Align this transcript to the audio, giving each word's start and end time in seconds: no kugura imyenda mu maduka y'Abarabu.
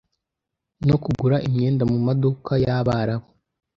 no 0.87 0.95
kugura 1.03 1.37
imyenda 1.47 1.83
mu 1.91 1.97
maduka 2.07 2.51
y'Abarabu. 2.63 3.27